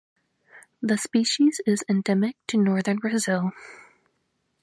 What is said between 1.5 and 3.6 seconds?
is endemic to northern Brazil.